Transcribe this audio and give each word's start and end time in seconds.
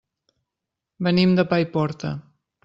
Venim 1.09 1.35
de 1.41 1.45
Paiporta. 1.53 2.17